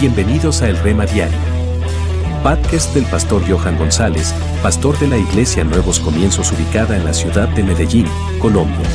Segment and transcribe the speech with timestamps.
[0.00, 1.38] Bienvenidos a El Rema Diario.
[2.42, 7.48] Podcast del pastor Johan González, pastor de la Iglesia Nuevos Comienzos ubicada en la ciudad
[7.50, 8.06] de Medellín,
[8.40, 8.86] Colombia.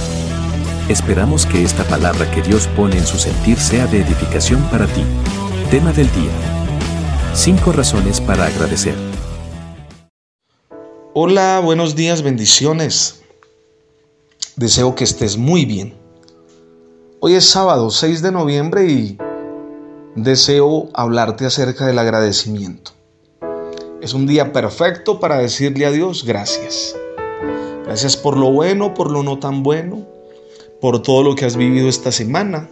[0.90, 5.02] Esperamos que esta palabra que Dios pone en su sentir sea de edificación para ti.
[5.72, 6.32] Tema del día.
[7.34, 8.96] Cinco razones para agradecer.
[11.14, 13.22] Hola, buenos días, bendiciones.
[14.58, 15.98] Deseo que estés muy bien.
[17.22, 19.18] Hoy es sábado 6 de noviembre y
[20.16, 22.92] deseo hablarte acerca del agradecimiento.
[24.02, 26.96] Es un día perfecto para decirle a Dios gracias.
[27.86, 30.06] Gracias por lo bueno, por lo no tan bueno,
[30.80, 32.70] por todo lo que has vivido esta semana.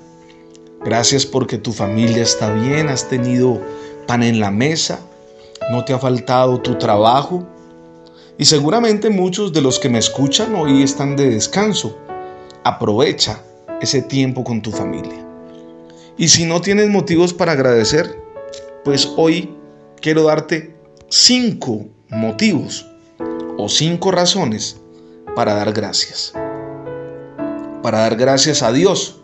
[0.84, 3.60] Gracias porque tu familia está bien, has tenido
[4.06, 5.00] pan en la mesa,
[5.72, 7.46] no te ha faltado tu trabajo.
[8.38, 11.98] Y seguramente muchos de los que me escuchan hoy están de descanso.
[12.64, 13.42] Aprovecha
[13.82, 15.27] ese tiempo con tu familia.
[16.18, 18.20] Y si no tienes motivos para agradecer,
[18.84, 19.56] pues hoy
[20.02, 20.76] quiero darte
[21.10, 22.88] cinco motivos
[23.58, 24.82] o cinco razones
[25.36, 26.34] para dar gracias.
[27.84, 29.22] Para dar gracias a Dios,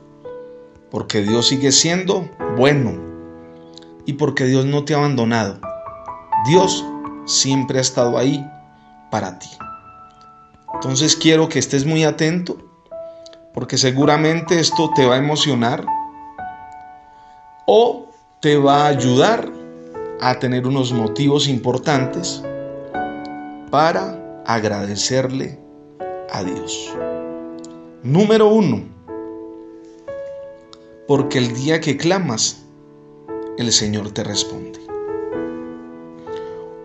[0.92, 3.02] porque Dios sigue siendo bueno
[4.06, 5.60] y porque Dios no te ha abandonado.
[6.48, 6.86] Dios
[7.26, 8.45] siempre ha estado ahí
[9.10, 9.50] para ti.
[10.76, 12.58] Entonces quiero que estés muy atento,
[13.52, 15.84] porque seguramente esto te va a emocionar
[17.66, 18.09] o
[18.42, 19.52] te va a ayudar
[20.19, 22.44] a tener unos motivos importantes
[23.72, 25.59] para agradecerle
[26.31, 26.94] a Dios.
[28.03, 28.83] Número uno,
[31.08, 32.66] porque el día que clamas,
[33.58, 34.80] el Señor te responde.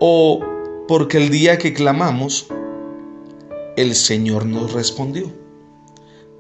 [0.01, 0.41] O
[0.87, 2.47] porque el día que clamamos,
[3.77, 5.31] el Señor nos respondió.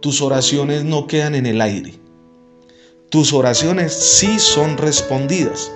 [0.01, 2.08] Tus oraciones no quedan en el aire
[3.11, 5.73] tus oraciones sí son respondidas.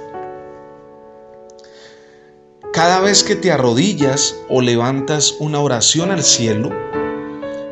[2.72, 6.70] Cada vez que te arrodillas o levantas una oración al cielo,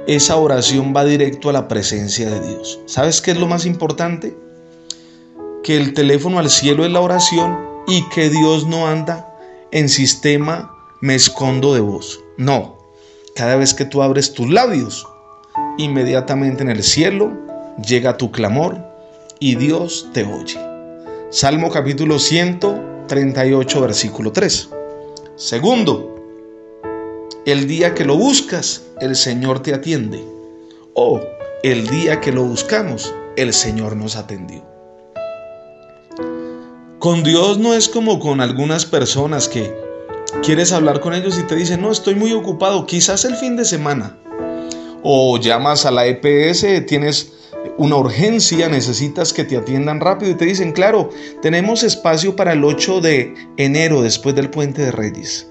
[0.07, 2.81] esa oración va directo a la presencia de Dios.
[2.87, 4.37] ¿Sabes qué es lo más importante?
[5.63, 9.27] Que el teléfono al cielo es la oración y que Dios no anda
[9.73, 12.21] en sistema me escondo de vos.
[12.37, 12.79] No,
[13.35, 15.07] cada vez que tú abres tus labios,
[15.79, 17.33] inmediatamente en el cielo
[17.87, 18.90] llega tu clamor,
[19.41, 20.61] y Dios te oye.
[21.31, 24.69] Salmo capítulo 138, versículo 3.
[25.35, 26.15] Segundo,
[27.47, 30.23] el día que lo buscas, el Señor te atiende.
[30.95, 31.21] O
[31.63, 34.63] el día que lo buscamos, el Señor nos atendió.
[36.99, 39.75] Con Dios no es como con algunas personas que
[40.43, 43.65] quieres hablar con ellos y te dicen, no, estoy muy ocupado, quizás el fin de
[43.65, 44.19] semana.
[45.03, 47.40] O llamas a la EPS, tienes
[47.81, 51.09] una urgencia, necesitas que te atiendan rápido y te dicen, claro,
[51.41, 55.51] tenemos espacio para el 8 de enero después del puente de Reyes.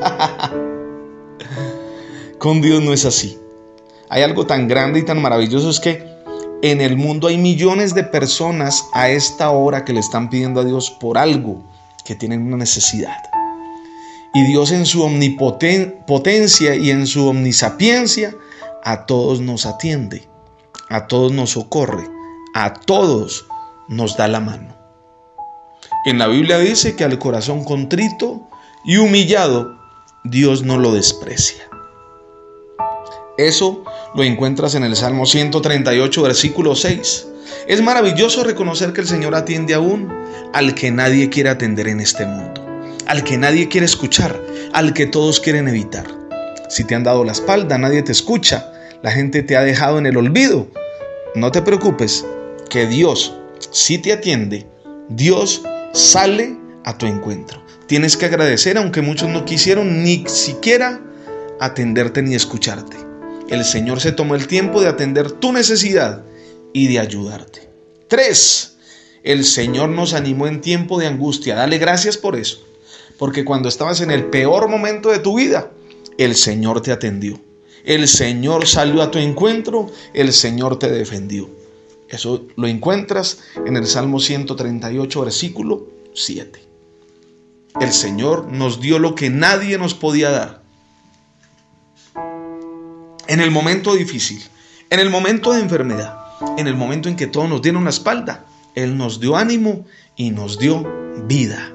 [2.38, 3.38] Con Dios no es así.
[4.08, 6.02] Hay algo tan grande y tan maravilloso es que
[6.62, 10.64] en el mundo hay millones de personas a esta hora que le están pidiendo a
[10.64, 11.62] Dios por algo,
[12.06, 13.22] que tienen una necesidad.
[14.32, 18.34] Y Dios en su omnipotencia y en su omnisapiencia
[18.82, 20.34] a todos nos atiende
[20.88, 22.08] a todos nos socorre,
[22.54, 23.46] a todos
[23.88, 24.76] nos da la mano.
[26.04, 28.48] En la Biblia dice que al corazón contrito
[28.84, 29.76] y humillado,
[30.24, 31.68] Dios no lo desprecia.
[33.38, 37.28] Eso lo encuentras en el Salmo 138, versículo 6.
[37.68, 40.12] Es maravilloso reconocer que el Señor atiende aún
[40.52, 42.64] al que nadie quiere atender en este mundo,
[43.06, 44.40] al que nadie quiere escuchar,
[44.72, 46.06] al que todos quieren evitar.
[46.68, 48.72] Si te han dado la espalda, nadie te escucha,
[49.02, 50.68] la gente te ha dejado en el olvido.
[51.34, 52.24] No te preocupes,
[52.68, 53.32] que Dios
[53.70, 54.66] si te atiende,
[55.08, 55.62] Dios
[55.92, 57.62] sale a tu encuentro.
[57.86, 61.00] Tienes que agradecer aunque muchos no quisieron ni siquiera
[61.60, 62.96] atenderte ni escucharte.
[63.48, 66.24] El Señor se tomó el tiempo de atender tu necesidad
[66.72, 67.68] y de ayudarte.
[68.08, 68.76] Tres,
[69.22, 71.54] el Señor nos animó en tiempo de angustia.
[71.54, 72.64] Dale gracias por eso.
[73.18, 75.70] Porque cuando estabas en el peor momento de tu vida,
[76.18, 77.40] el Señor te atendió.
[77.86, 81.48] El Señor salió a tu encuentro, el Señor te defendió.
[82.08, 86.60] Eso lo encuentras en el Salmo 138, versículo 7.
[87.80, 90.62] El Señor nos dio lo que nadie nos podía dar.
[93.28, 94.42] En el momento difícil,
[94.90, 96.18] en el momento de enfermedad,
[96.58, 99.84] en el momento en que todos nos dieron la espalda, Él nos dio ánimo
[100.16, 100.84] y nos dio
[101.28, 101.72] vida.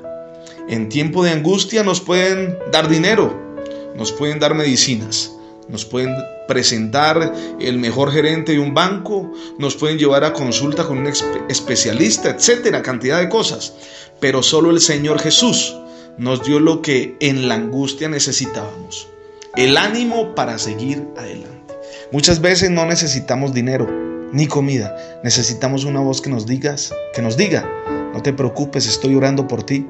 [0.68, 3.58] En tiempo de angustia nos pueden dar dinero,
[3.96, 5.32] nos pueden dar medicinas,
[5.72, 6.14] nos pueden
[6.48, 11.12] presentar el mejor gerente de un banco, nos pueden llevar a consulta con un
[11.50, 13.74] especialista, etcétera, cantidad de cosas.
[14.20, 15.76] Pero solo el Señor Jesús
[16.18, 19.08] nos dio lo que en la angustia necesitábamos,
[19.56, 21.74] el ánimo para seguir adelante.
[22.12, 23.90] Muchas veces no necesitamos dinero
[24.34, 27.68] ni comida, necesitamos una voz que nos digas, que nos diga,
[28.14, 29.88] no te preocupes, estoy orando por ti.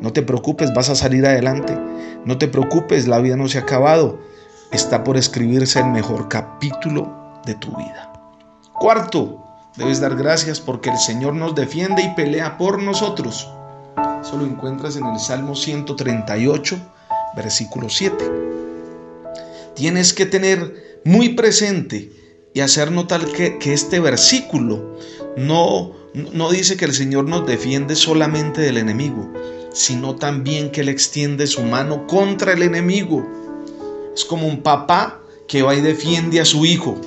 [0.00, 1.76] No te preocupes, vas a salir adelante.
[2.24, 4.18] No te preocupes, la vida no se ha acabado.
[4.72, 8.12] Está por escribirse el mejor capítulo de tu vida.
[8.72, 9.44] Cuarto,
[9.76, 13.50] debes dar gracias porque el Señor nos defiende y pelea por nosotros.
[14.22, 16.78] Eso lo encuentras en el Salmo 138,
[17.34, 18.30] versículo 7.
[19.74, 22.12] Tienes que tener muy presente
[22.54, 24.96] y hacer notar que, este versículo
[25.36, 29.32] no, no dice que el Señor nos defiende solamente del enemigo,
[29.72, 33.26] sino también que Él extiende su mano contra el enemigo.
[34.14, 37.00] Es como un papá que va y defiende a su hijo.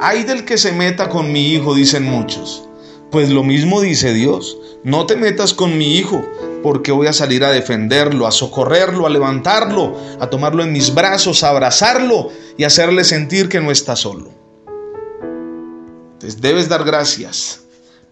[0.00, 2.68] Ay del que se meta con mi hijo, dicen muchos.
[3.10, 6.22] Pues lo mismo dice Dios, no te metas con mi hijo,
[6.62, 11.42] porque voy a salir a defenderlo, a socorrerlo, a levantarlo, a tomarlo en mis brazos,
[11.42, 14.30] a abrazarlo y hacerle sentir que no está solo.
[16.12, 17.62] Entonces debes dar gracias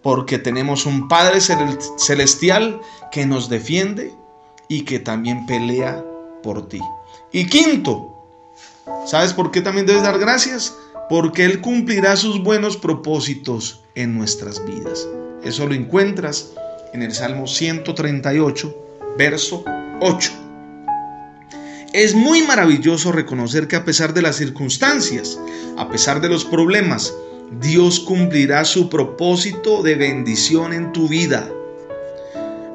[0.01, 2.79] porque tenemos un Padre celestial
[3.11, 4.13] que nos defiende
[4.67, 6.03] y que también pelea
[6.45, 6.79] por ti.
[7.31, 8.23] Y quinto,
[9.07, 10.75] ¿sabes por qué también debes dar gracias?
[11.09, 15.07] Porque Él cumplirá sus buenos propósitos en nuestras vidas.
[15.43, 16.51] Eso lo encuentras
[16.93, 18.75] en el Salmo 138,
[19.17, 19.65] verso
[20.01, 20.31] 8.
[21.93, 25.39] Es muy maravilloso reconocer que a pesar de las circunstancias,
[25.77, 27.11] a pesar de los problemas,
[27.59, 31.49] Dios cumplirá su propósito de bendición en tu vida.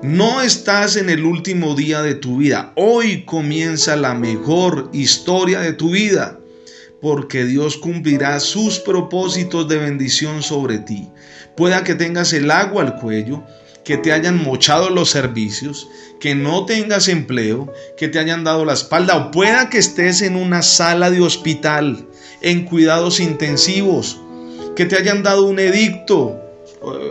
[0.02, 2.73] No estás en el último día de tu vida.
[2.75, 6.38] Hoy comienza la mejor historia de tu vida.
[7.02, 11.06] Porque Dios cumplirá sus propósitos de bendición sobre ti.
[11.55, 13.44] Pueda que tengas el agua al cuello,
[13.85, 15.87] que te hayan mochado los servicios,
[16.19, 20.35] que no tengas empleo, que te hayan dado la espalda, o pueda que estés en
[20.35, 22.06] una sala de hospital,
[22.41, 24.19] en cuidados intensivos,
[24.76, 26.41] que te hayan dado un edicto,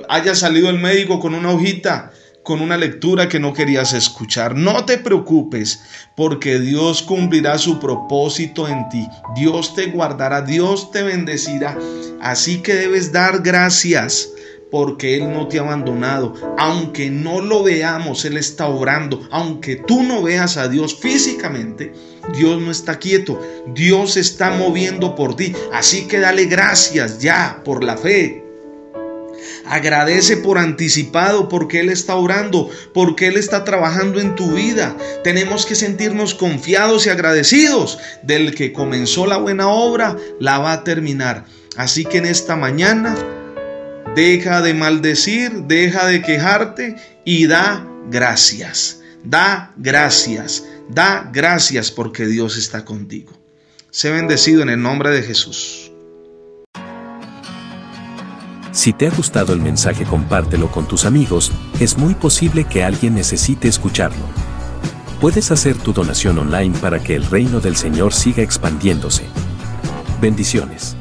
[0.07, 2.13] haya salido el médico con una hojita,
[2.49, 4.55] con una lectura que no querías escuchar.
[4.55, 5.83] No te preocupes,
[6.15, 9.07] porque Dios cumplirá su propósito en ti.
[9.35, 11.77] Dios te guardará, Dios te bendecirá.
[12.19, 14.31] Así que debes dar gracias
[14.71, 16.33] porque Él no te ha abandonado.
[16.57, 19.21] Aunque no lo veamos, Él está obrando.
[19.29, 21.93] Aunque tú no veas a Dios físicamente,
[22.35, 23.39] Dios no está quieto.
[23.75, 25.53] Dios está moviendo por ti.
[25.71, 28.48] Así que dale gracias ya por la fe.
[29.69, 34.95] Agradece por anticipado porque Él está orando, porque Él está trabajando en tu vida.
[35.23, 40.83] Tenemos que sentirnos confiados y agradecidos del que comenzó la buena obra, la va a
[40.83, 41.45] terminar.
[41.77, 43.15] Así que en esta mañana
[44.15, 46.95] Deja de maldecir, deja de quejarte
[47.25, 49.01] y da gracias.
[49.23, 53.31] Da gracias, da gracias porque Dios está contigo.
[53.91, 55.88] Sé bendecido en el nombre de Jesús.
[58.71, 63.15] Si te ha gustado el mensaje compártelo con tus amigos, es muy posible que alguien
[63.15, 64.23] necesite escucharlo.
[65.19, 69.23] Puedes hacer tu donación online para que el reino del Señor siga expandiéndose.
[70.21, 70.95] Bendiciones.